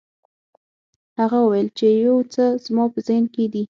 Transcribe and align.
هغه 1.19 1.37
وویل 1.41 1.69
چې 1.77 1.87
یو 2.05 2.17
څه 2.33 2.43
زما 2.65 2.85
په 2.93 2.99
ذهن 3.07 3.25
کې 3.33 3.43
دي. 3.53 3.59